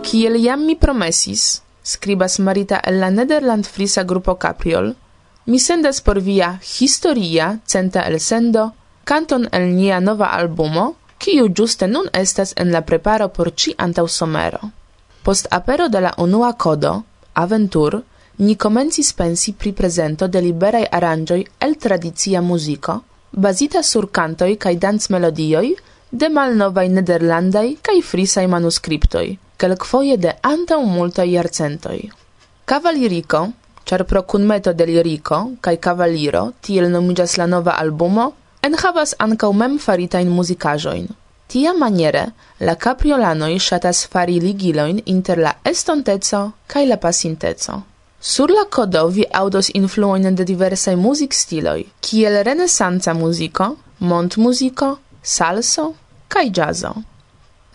Kiel 0.07 0.37
jam 0.39 0.63
mi 0.65 0.75
promesis, 0.75 1.61
scribas 1.83 2.39
Marita 2.39 2.79
el 2.79 3.01
la 3.01 3.09
Nederland-Frisa 3.11 4.03
grupo 4.03 4.35
Capriol, 4.35 4.95
mi 5.45 5.59
sendas 5.59 5.99
por 5.99 6.21
via 6.21 6.61
historia 6.79 7.59
centa 7.65 8.07
el 8.07 8.19
sendo 8.21 8.73
canton 9.03 9.49
el 9.51 9.75
nia 9.75 9.99
nova 9.99 10.31
albumo, 10.31 10.95
kiu 11.19 11.49
giuste 11.49 11.87
nun 11.87 12.07
estas 12.13 12.53
en 12.55 12.71
la 12.71 12.85
preparo 12.85 13.27
por 13.35 13.51
ci 13.51 13.75
antaŭ 13.77 14.07
somero. 14.07 14.71
Post 15.23 15.47
apero 15.51 15.89
de 15.89 16.01
la 16.01 16.13
unua 16.17 16.53
kodo, 16.53 17.03
Aventur, 17.33 18.03
ni 18.37 18.55
comencis 18.55 19.13
pensi 19.13 19.53
pri 19.53 19.73
presento 19.73 20.27
de 20.27 20.41
liberai 20.41 20.85
aranjoi 20.85 21.45
el 21.57 21.77
tradizia 21.77 22.41
musico, 22.41 23.03
basita 23.31 23.81
sur 23.81 24.11
cantoi 24.11 24.57
cae 24.57 24.77
dans 24.77 25.09
melodioi, 25.09 25.75
de 26.09 26.29
malnovaj 26.29 26.87
nederlandai 26.89 27.77
kaj 27.81 28.01
frisaj 28.01 28.47
manuscriptoi, 28.47 29.37
kelkfoje 29.57 30.17
de 30.17 30.35
antau 30.41 30.85
multaj 30.85 31.27
iarcentoi. 31.27 32.11
Cavalirico, 32.65 33.51
char 33.83 34.03
pro 34.05 34.23
kunmeto 34.23 34.73
de 34.73 34.85
lirico, 34.85 35.57
cae 35.61 35.79
cavaliro, 35.79 36.53
tiel 36.61 36.91
nomigas 36.91 37.37
la 37.37 37.47
nova 37.47 37.71
albumo, 37.71 38.33
en 38.61 38.73
havas 38.73 39.15
enhavas 39.15 39.15
ankaŭ 39.19 39.51
memfaritajn 39.53 40.29
musicajoin. 40.29 41.07
Tia 41.47 41.73
maniere 41.73 42.33
la 42.59 42.75
capriolanoi 42.75 43.59
shatas 43.59 44.05
fari 44.07 44.39
ligiloin 44.39 45.01
inter 45.05 45.37
la 45.37 45.55
estonteco 45.63 46.51
cae 46.67 46.85
la 46.85 46.97
pasinteco. 46.97 47.96
Sur 48.27 48.49
la 48.51 48.65
codo 48.75 49.07
vi 49.07 49.23
audos 49.31 49.69
influoin 49.73 50.35
de 50.35 50.43
diversae 50.43 50.95
music 50.95 51.33
stiloi, 51.33 51.85
kiel 52.03 52.33
renesanca 52.43 53.13
muziko, 53.13 53.67
montmuziko, 53.99 54.89
salso 55.21 55.85
kai 56.27 56.49
jazzo. 56.51 56.91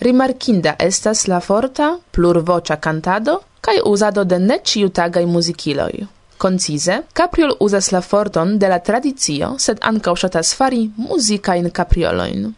Rimarkinda 0.05 0.75
estas 0.79 1.25
la 1.33 1.39
forta, 1.41 1.87
plurvoĉa 2.11 2.77
cantado, 2.77 3.39
kai 3.65 3.79
uzado 3.93 4.25
de 4.25 4.39
ne 4.39 4.61
ciutagai 4.61 5.25
musiciloi. 5.25 6.05
Concise, 6.37 7.01
capriol 7.15 7.57
usas 7.61 7.91
la 7.97 8.05
forton 8.05 8.59
de 8.59 8.69
la 8.69 8.83
tradizio, 8.91 9.55
sed 9.59 9.81
ancao 9.81 10.21
ŝatas 10.21 10.53
fari 10.59 10.85
musicain 10.99 11.71
caprioloin. 11.71 12.53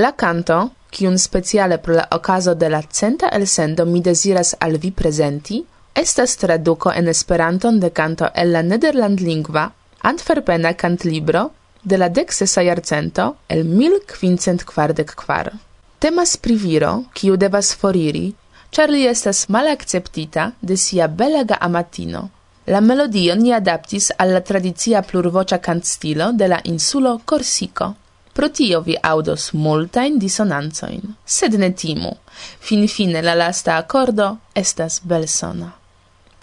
La 0.00 0.14
canto, 0.16 0.60
kiun 0.90 1.18
speciale 1.18 1.82
pro 1.84 2.00
la 2.00 2.08
ocaso 2.16 2.54
de 2.54 2.72
la 2.72 2.82
centa 2.88 3.28
elsendo 3.28 3.84
mi 3.84 4.00
desiras 4.00 4.56
al 4.58 4.78
vi 4.78 4.90
presenti, 4.90 5.64
estas 5.96 6.36
traduco 6.36 6.92
en 6.92 7.08
Esperanton 7.08 7.80
de 7.80 7.90
canto 7.90 8.30
el 8.34 8.52
la 8.52 8.62
nederland 8.62 9.18
lingua 9.20 9.72
nederlandlingva 10.02 10.74
cant 10.76 11.04
libro 11.04 11.52
de 11.82 11.96
la 11.96 12.10
deksesa 12.10 12.62
jarcento 12.62 13.36
el 13.48 13.64
1544. 13.64 15.52
Temas 15.98 16.36
pri 16.36 16.56
viro, 16.56 17.04
kiu 17.14 17.36
devas 17.36 17.74
foriri, 17.74 18.34
char 18.70 18.90
li 18.90 19.06
estas 19.06 19.48
malakceptita 19.48 20.52
de 20.60 20.76
sia 20.76 21.06
belega 21.06 21.56
amatino. 21.60 22.28
La 22.66 22.80
melodio 22.80 23.34
ni 23.34 23.52
adaptis 23.52 24.12
al 24.18 24.32
la 24.32 25.02
plurvocia 25.02 25.58
cant 25.60 25.84
stilo 25.84 26.32
de 26.32 26.48
la 26.48 26.60
insulo 26.64 27.22
Corsico. 27.24 27.94
Pro 28.34 28.50
tio 28.50 28.82
vi 28.82 28.98
audos 29.02 29.54
multain 29.54 30.18
disonancojn, 30.18 31.16
sed 31.24 31.54
ne 31.54 31.70
timu. 31.70 32.12
Finfine 32.60 33.22
la 33.22 33.34
lasta 33.34 33.78
accordo 33.78 34.38
estas 34.54 35.00
belsona. 35.02 35.85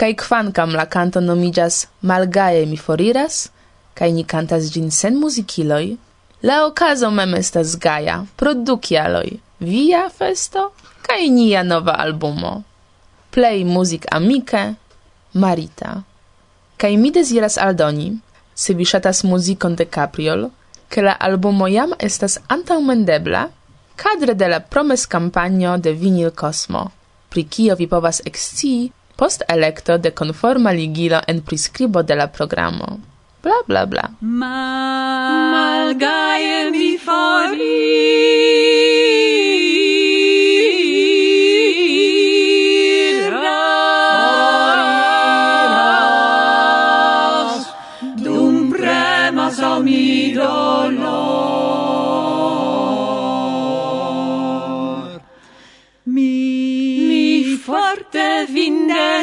Kai 0.04 0.16
kvankam 0.20 0.74
la 0.76 0.84
canto 0.86 1.22
nomigas 1.22 1.88
Malgaje 2.02 2.66
mi 2.66 2.78
foriras, 2.78 3.36
kai 3.96 4.12
ni 4.12 4.24
cantas 4.28 4.66
gin 4.74 4.90
sen 4.92 5.16
muzikiloj, 5.16 5.86
la 6.44 6.66
okazo 6.66 7.12
mem 7.12 7.36
estas 7.38 7.78
gaja, 7.80 8.26
pro 8.36 8.54
du 8.54 8.76
via 9.60 10.10
festo 10.10 10.74
kai 11.02 11.30
nia 11.30 11.64
nova 11.64 11.94
albumo. 12.04 12.64
Play 13.32 13.64
music 13.64 14.06
amike, 14.12 14.76
Marita. 15.34 16.04
Kai 16.78 16.98
mi 16.98 17.12
deziras 17.12 17.58
aldoni, 17.58 18.20
se 18.56 18.74
vi 18.74 18.84
ŝatas 18.84 19.24
muzikon 19.24 19.76
de 19.76 19.86
Capriol, 19.86 20.50
ke 20.90 21.02
la 21.02 21.16
albumo 21.20 21.68
jam 21.68 21.94
estas 22.00 22.40
antaŭmendebla 22.50 23.48
kadre 23.96 24.34
de 24.36 24.48
la 24.48 24.60
promes 24.60 25.06
kampanjo 25.08 25.78
de 25.78 25.94
Vinil 25.94 26.32
Cosmo, 26.32 26.92
pri 27.30 27.44
kio 27.44 27.76
vi 27.76 27.88
povas 27.88 28.22
ekscii 28.26 28.92
post 29.16 29.44
electo 29.48 29.98
de 29.98 30.12
conforma 30.12 30.72
ligilo 30.72 31.22
en 31.28 31.42
prescribo 31.42 32.04
de 32.04 32.16
la 32.16 32.28
programo. 32.28 33.00
Bla 33.44 33.56
bla 33.68 33.86
bla. 33.86 34.10
Malgaje 35.52 36.72
mi 36.72 36.98
foriras. 36.98 38.73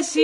desiras 0.00 0.22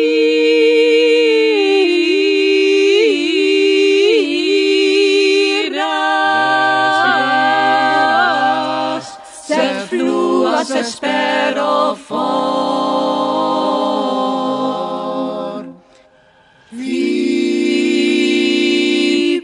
sed 9.46 9.88
fluas 9.88 10.70
espero 10.70 11.94
for. 12.08 12.16
Vi 16.72 17.02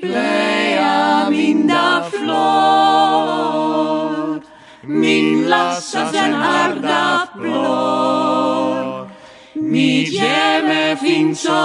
plei 0.01 0.79
aminda 0.79 2.09
flor 2.11 3.31
min 4.83 5.49
lasas 5.51 6.15
en 6.15 6.35
arda 6.35 7.29
plor 7.35 8.02
mi 9.73 10.05
geme 10.05 10.97
fin 11.01 11.29
sopiras. 11.35 11.63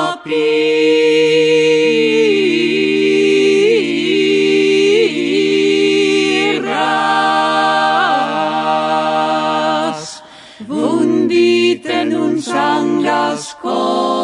Vundite 10.68 11.98
nun 12.12 12.36
sangas 12.42 13.44
cor, 13.62 14.17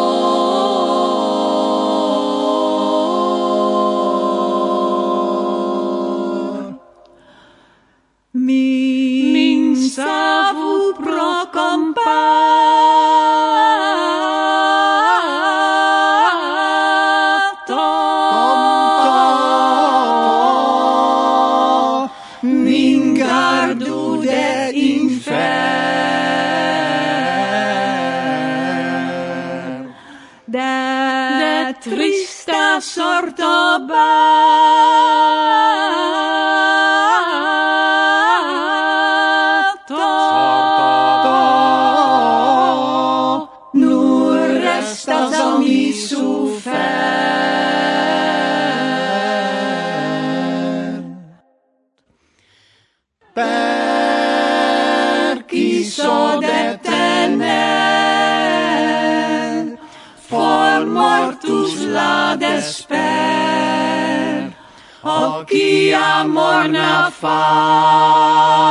morna 66.28 67.12
faz. 67.12 68.63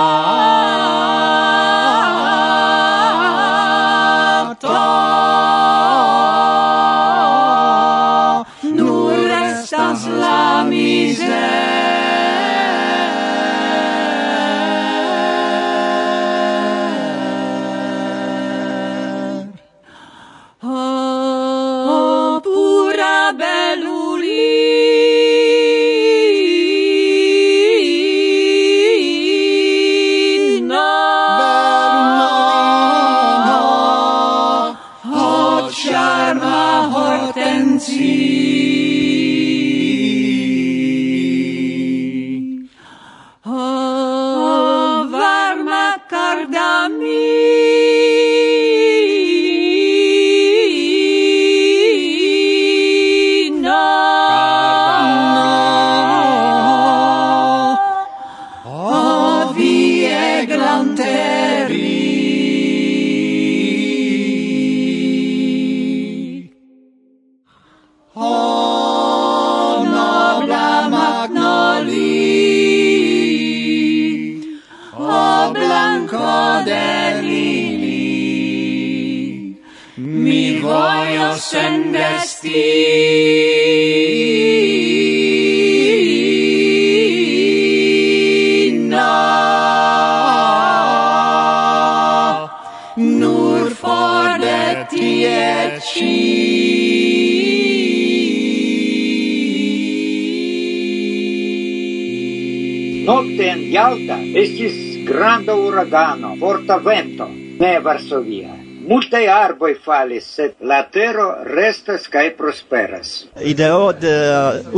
alta 103.82 104.18
estis 104.44 104.76
granda 105.06 105.54
uragano, 105.58 106.36
forta 106.38 106.78
vento, 106.78 107.28
ne 107.60 107.78
Varsovia 107.80 108.61
multe 108.88 109.20
arboi 109.28 109.74
falis, 109.84 110.26
sed 110.36 110.54
la 110.60 110.82
tero 110.92 111.28
restas 111.44 112.08
cae 112.10 112.32
prosperas. 112.36 113.24
Ideo 113.40 113.92
de 113.92 114.14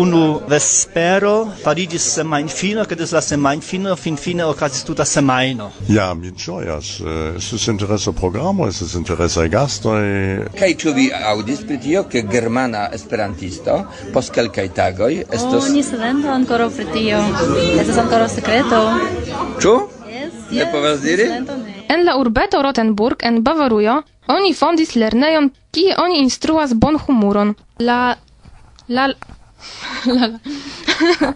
unu 0.01 0.41
vespero 0.49 1.35
farigis 1.63 2.07
semajnfino, 2.17 2.85
kaj 2.89 2.99
des 3.01 3.15
la 3.17 3.23
semain 3.25 3.61
fino, 3.61 3.97
fin 3.97 4.17
fine 4.17 4.45
ocasis 4.45 4.85
tuta 4.85 5.05
semaino. 5.05 5.71
Ja, 5.89 6.13
mi 6.15 6.33
gioias. 6.33 7.01
Es 7.37 7.53
eh, 7.53 7.57
es 7.57 7.69
interesse 7.69 8.13
programo, 8.13 8.69
es 8.69 8.81
estas 8.83 8.95
interesaj 9.01 9.49
gastoi. 9.49 10.05
Kai 10.59 10.75
ĉu 10.79 10.95
vi 10.95 11.11
aŭdis 11.15 11.65
pri 11.67 11.81
tio, 11.81 12.05
ke 12.11 12.25
germana 12.31 12.89
esperantisto 12.93 13.81
post 14.13 14.33
kelkaj 14.35 14.69
tagoj 14.77 15.13
estos... 15.25 15.69
Oh, 15.69 15.73
ni 15.73 15.83
silento 15.83 16.31
ancora 16.31 16.69
pri 16.71 16.87
tio. 16.93 17.21
Estas 17.81 17.99
ancora 18.05 18.29
secreto. 18.29 18.81
Ĉu? 19.63 19.75
Yes, 20.11 20.33
yes. 20.51 20.59
Ne 20.61 20.71
povas 20.73 21.01
diri? 21.03 21.29
en 21.89 22.05
la 22.05 22.17
urbeto 22.17 22.63
Rotenburg 22.63 23.17
en 23.23 23.43
Bavarujo 23.43 24.03
oni 24.27 24.55
fondis 24.55 24.95
lernejon, 24.97 25.51
kie 25.71 25.95
oni 25.99 26.21
instruas 26.23 26.73
bonhumuron. 26.75 27.55
La 27.79 28.17
la 28.89 29.07
la 30.07 30.27
la, 30.29 31.33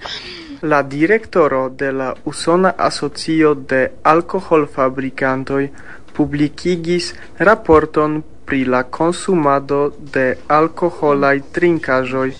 la 0.62 0.82
direktoro 0.82 1.68
de 1.68 1.92
la 1.92 2.14
Usona 2.24 2.72
Asocio 2.76 3.54
de 3.54 3.88
Alkoholfabrikantoj 4.02 5.68
publikigis 6.16 7.12
raporton 7.38 8.22
pri 8.44 8.64
la 8.64 8.82
konsumado 8.82 9.92
de 10.14 10.36
alkoholaj 10.48 11.40
trinkaĵoj. 11.52 12.30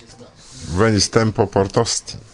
Venis 0.79 1.09
tempo 1.09 1.45
por 1.45 1.69
tosti. 1.69 2.28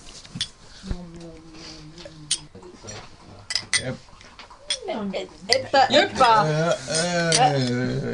Eppa, 5.47 5.87
eppa. 5.89 6.45
Eh, 6.45 7.39
eh. 7.39 8.13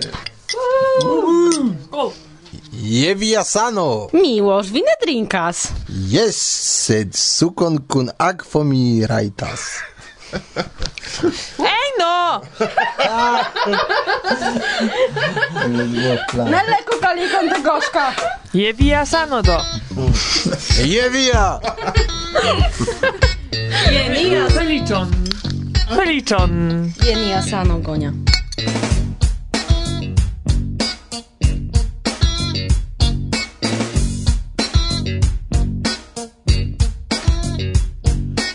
Je 2.71 3.15
via 3.15 3.43
sano. 3.43 4.07
Miłosz, 4.13 4.69
vi 4.71 4.81
ne 4.81 4.95
drinkas. 5.01 5.67
Yes, 5.89 6.35
sed 6.85 7.15
sukon 7.15 7.87
kun 7.87 8.11
akvo 8.17 8.63
mi 8.63 9.05
rajtas. 9.05 9.59
Ej 11.59 11.87
no! 11.99 12.41
Na 16.51 16.61
leku 16.63 16.95
kalikon 17.01 17.49
do 17.49 17.59
gorzka. 17.63 18.13
Je 18.53 18.73
via 18.73 19.05
sano 19.05 19.41
do. 19.41 19.57
Je 20.83 21.09
via. 21.09 21.59
Je 23.91 24.03
via, 24.09 24.49
zaliczon. 24.49 25.30
Feliĉon. 25.91 26.51
Je 27.05 27.15
nia 27.15 27.41
sano 27.41 27.79
gonia. 27.79 28.11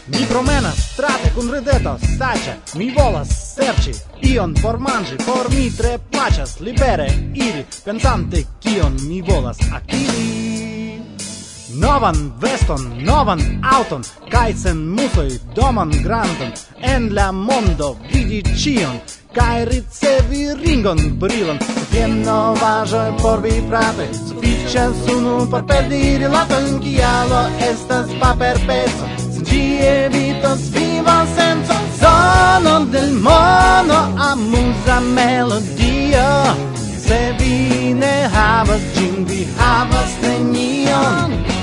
Mi 0.07 0.25
promenas, 0.29 0.79
strate 0.93 1.31
kun 1.35 1.53
ridetos, 1.53 2.01
saĉe, 2.17 2.57
mi 2.75 2.89
volas 2.97 3.29
serĉi 3.53 3.93
ion 4.33 4.57
por 4.63 4.81
manĝi, 4.81 5.21
por 5.27 5.53
mi 5.53 5.69
tre 5.77 5.99
plaĉas 6.11 6.61
libere 6.61 7.11
iri, 7.35 7.67
pensante 7.85 8.47
kion 8.65 8.97
mi 9.09 9.21
volas 9.21 9.61
akiri. 9.73 10.46
Novan 11.79 12.33
veston, 12.41 12.81
novan 13.05 13.41
auton, 13.73 14.03
kaj 14.31 14.53
sen 14.63 14.79
musoj 14.97 15.29
domon 15.55 15.91
granton, 16.05 16.53
en 16.81 17.09
la 17.15 17.27
mondo 17.33 17.89
vidi 18.13 18.41
ĉion, 18.63 18.97
kaj 19.37 19.65
ricevi 19.69 20.45
ringon 20.63 21.03
brilon. 21.21 21.59
Jen 21.93 22.23
novaĵoj 22.25 23.11
por 23.23 23.43
vi 23.45 23.53
frate, 23.69 24.07
sufiĉas 24.29 25.03
unu 25.17 25.35
por 25.51 25.67
perdi 25.69 26.17
rilaton, 26.23 26.79
kialo 26.85 27.43
estas 27.71 28.15
paperpeso, 28.23 29.11
sen 29.35 29.45
ĝi 29.51 29.65
evitos 29.91 30.71
vivo 30.77 31.19
sencon. 31.37 31.85
sono 32.01 32.85
del 32.85 33.13
mono, 33.27 34.01
amuza 34.31 35.01
melodio, 35.01 36.29
se 37.07 37.21
vi 37.39 37.95
ne 37.95 38.29
havas 38.33 38.81
ĝin, 38.95 39.25
vi 39.29 39.47
havas 39.59 40.17
nenion. 40.23 41.56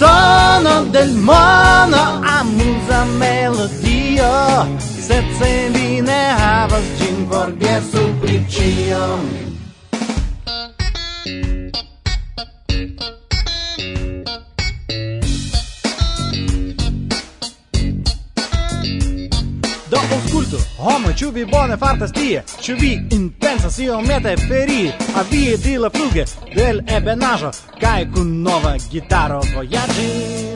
Sono 0.00 0.84
del 0.84 1.12
mono 1.12 2.22
amusa 2.22 3.04
melodio. 3.18 4.32
Sed 4.78 5.24
se 5.38 5.68
vi 5.74 6.00
ne 6.00 6.22
havas 6.40 6.86
gin 6.96 7.26
forgesu 7.28 8.08
pri 8.22 8.40
ĉiom 8.48 9.49
Homo, 20.80 21.10
ĉu 21.12 21.26
vi 21.36 21.42
bone 21.44 21.76
fartas 21.76 22.12
tie? 22.16 22.40
Ĉu 22.64 22.76
vi 22.80 22.92
intencas 23.12 23.78
iomete 23.84 24.32
a 24.32 25.20
avie 25.20 25.56
di 25.56 25.76
la 25.76 25.90
fluge 25.90 26.24
del 26.54 26.80
ebenajo, 26.86 27.50
kai 27.80 28.06
kun 28.14 28.40
nova 28.42 28.76
gitaro 28.90 29.42
vojaĝi? 29.54 30.49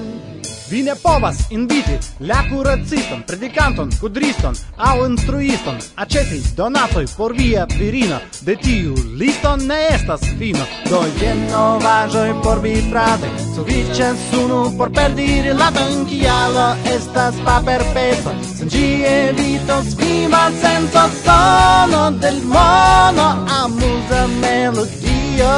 Vi 0.75 0.83
ne 0.83 0.95
povas 1.03 1.37
inviti 1.51 1.99
la 2.21 2.43
kuraciston, 2.51 3.23
predikanton, 3.27 3.91
kudriston 4.01 4.55
au 4.77 5.05
instruiston. 5.07 5.77
Aĉeti 5.97 6.41
donatoi 6.57 7.07
por 7.17 7.33
via 7.37 7.67
virino, 7.79 8.19
de 8.41 8.57
tiu 8.57 8.95
listo 9.21 9.53
ne 9.57 9.77
estas 9.91 10.25
fino. 10.39 10.65
Do 10.91 11.05
jen 11.21 11.45
novaĵoj 11.53 12.33
por 12.43 12.59
vi 12.65 12.75
frate, 12.91 13.31
sufiĉe 13.55 14.09
unu 14.43 14.61
por 14.79 14.91
perdi 14.91 15.29
rilaton, 15.47 16.03
kialo 16.11 16.67
estas 16.97 17.39
paperpeso. 17.47 18.35
Sen 18.57 18.75
ĝi 18.75 18.89
evitos 19.13 19.95
vi 20.01 20.27
malsenco 20.35 21.07
sono 21.23 22.03
del 22.19 22.43
mono, 22.57 23.29
amuza 23.63 24.27
melodio. 24.43 25.55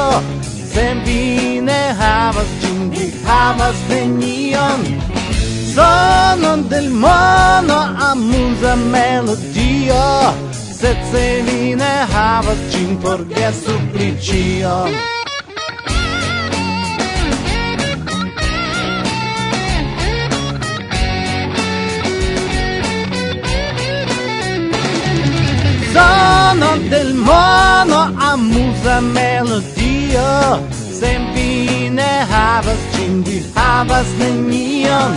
Sen 0.74 1.00
vi 1.09 1.61
ne 1.64 1.83
havas 1.98 2.52
ĝin, 2.61 2.90
vi 2.90 3.07
havas 3.24 3.76
veniam 3.88 4.81
Sonon 5.75 6.68
del 6.68 6.88
mono 6.90 7.79
amuza 8.11 8.77
melodio 8.77 10.05
Sed 10.79 10.96
se 11.11 11.27
vi 11.46 11.75
ne 11.75 11.94
havas 12.12 12.59
ĝin 12.72 12.96
por 13.03 13.25
gesu 13.35 13.77
pri 13.92 14.09
ĉio 14.27 14.79
Sono 25.92 26.70
del 26.90 27.14
mono 27.14 28.01
amusa 28.31 29.01
melodio 29.01 30.31
sen 31.01 31.23
vi 31.35 31.91
ne 31.91 32.13
havas 32.31 32.81
cin 32.93 33.23
vi 33.27 33.39
havas 33.55 34.09
nenion. 34.19 35.15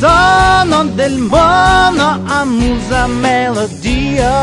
Sonon 0.00 0.96
del 0.96 1.18
mono 1.18 2.08
amusa 2.40 3.06
melodio. 3.06 4.34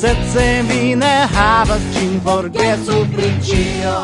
Sed 0.00 0.18
se 0.32 0.62
vi 0.68 0.94
ne 0.94 1.26
havas 1.34 1.82
cin 1.92 2.20
forgesu 2.24 3.06
pri 3.14 3.30
cio 3.42 3.98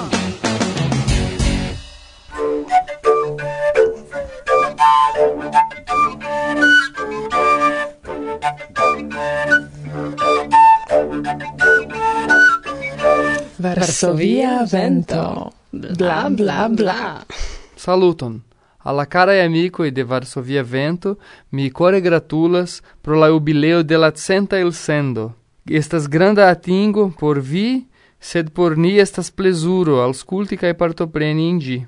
Varsovia 13.58 14.66
vento. 14.66 15.63
Bla 15.74 16.30
bla 16.30 16.68
bla. 16.68 17.26
Saluton. 17.74 18.40
Alla 18.78 19.06
cara 19.06 19.34
e 19.34 19.40
amicoi 19.40 19.90
de 19.90 20.04
Varsovia 20.04 20.62
Vento, 20.62 21.18
mi 21.50 21.68
core 21.70 22.00
gratulas 22.00 22.80
pro 23.00 23.18
la 23.18 23.28
jubileo 23.28 23.82
de 23.82 23.96
la 23.96 24.12
centa 24.12 24.56
il 24.58 24.72
sendo. 24.72 25.34
Estas 25.68 26.06
granda 26.06 26.48
atingo 26.48 27.12
por 27.18 27.40
vi, 27.40 27.88
sed 28.20 28.50
por 28.50 28.76
ni 28.76 28.98
estas 28.98 29.30
plezuro, 29.30 30.00
ausculti 30.00 30.56
cae 30.56 30.74
partopreni 30.74 31.48
in 31.48 31.58
gi. 31.58 31.86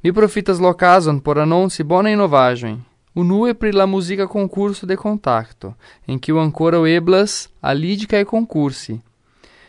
Mi 0.00 0.12
profitas 0.12 0.58
locazon 0.58 1.20
por 1.20 1.38
annonci 1.38 1.82
bona 1.84 2.08
innovagen. 2.10 2.80
Unue 3.14 3.54
pri 3.54 3.72
la 3.72 3.84
musica 3.84 4.26
concurso 4.26 4.86
de 4.86 4.96
contacto, 4.96 5.74
em 6.08 6.18
que 6.18 6.32
o 6.32 6.38
ancora 6.38 6.78
eblas 6.88 7.50
alidica 7.60 8.16
e 8.16 8.24
concursi. 8.24 9.02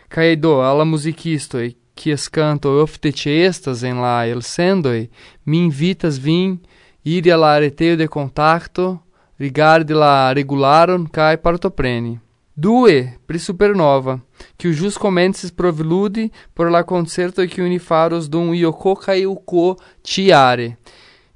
Cae 0.07 0.37
do 0.37 0.61
alla 0.61 0.85
musicistoi 0.85 1.82
quies 1.95 2.27
canto 2.27 2.69
ofte 2.81 3.13
estas 3.25 3.83
en 3.83 4.01
la 4.01 4.25
el 4.27 4.41
sendoi, 4.41 5.09
mi 5.45 5.63
invitas 5.65 6.17
vin 6.17 6.59
iri 7.03 7.29
la 7.29 7.59
reteo 7.59 7.95
de 7.95 8.07
contacto, 8.07 8.99
rigardi 9.39 9.93
la 9.93 10.33
regularon 10.33 11.05
cae 11.05 11.37
partopreni. 11.37 12.19
Due, 12.55 13.17
pri 13.25 13.39
supernova, 13.39 14.21
que 14.57 14.67
o 14.67 14.73
jus 14.73 14.95
comences 14.95 15.49
provilude 15.49 16.31
por 16.53 16.69
la 16.69 16.83
concerto 16.83 17.47
que 17.47 17.63
unifaros 17.63 18.29
dum 18.29 18.53
ioko 18.53 18.95
cae 18.95 19.25
uco 19.25 19.75
tiare. 20.03 20.77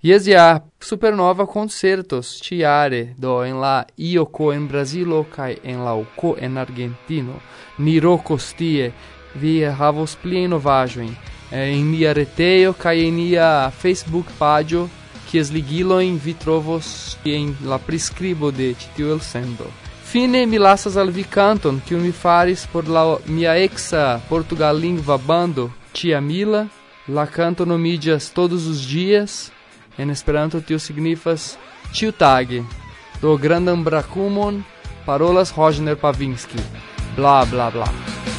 Iesia, 0.03 0.61
supernova 0.79 1.47
concertos 1.47 2.39
tiare 2.39 3.15
do 3.17 3.43
en 3.43 3.59
la 3.59 3.87
ioko 3.97 4.53
en 4.53 4.67
Brasilo 4.67 5.25
cae 5.25 5.57
en 5.63 5.83
la 5.83 5.95
uco 5.95 6.37
en 6.37 6.59
Argentino. 6.59 7.41
Niro 7.79 8.19
costie, 8.19 8.93
vi 9.41 9.63
havos 9.79 10.15
pli 10.21 10.47
novajoin 10.47 11.13
eh, 11.51 11.73
en 11.73 11.91
nia 11.91 12.13
retejo 12.13 12.73
kaj 12.73 12.97
en 13.07 13.15
nia 13.15 13.71
Facebook 13.81 14.31
pagio 14.39 14.87
kies 15.27 15.51
ligilojn 15.51 16.19
vi 16.23 16.33
trovos 16.33 17.17
en 17.25 17.55
la 17.65 17.77
prescribo 17.77 18.51
de 18.51 18.71
ĉi 18.79 18.95
tiu 18.95 19.11
elsendo. 19.15 19.67
Fine 20.07 20.45
mi 20.47 20.57
lasas 20.57 20.95
al 20.95 21.11
vi 21.11 21.23
canton, 21.23 21.81
que 21.85 21.95
mi 21.95 22.11
faris 22.11 22.65
por 22.71 22.87
la 22.87 23.17
mia 23.27 23.57
exa 23.59 24.21
portugallingva 24.29 25.17
bando, 25.17 25.69
Tia 25.91 26.21
Mila, 26.21 26.67
la 27.07 27.25
canto 27.27 27.65
nomidias 27.65 28.29
todos 28.29 28.67
os 28.67 28.87
dias, 28.87 29.51
en 29.97 30.09
esperanto 30.09 30.61
tio 30.61 30.79
signifas 30.79 31.57
tiu 31.91 32.11
tag, 32.11 32.63
do 33.21 33.37
grandan 33.37 33.83
bracumon, 33.83 34.63
parolas 35.05 35.51
Rogner 35.51 35.97
Pavinski, 35.97 36.59
bla 37.15 37.43
bla 37.45 37.69
bla. 37.69 38.36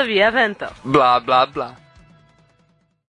sabia, 0.00 0.30
vento. 0.30 0.66
Blá, 0.84 1.20
blá, 1.20 1.46
blá. 1.46 1.76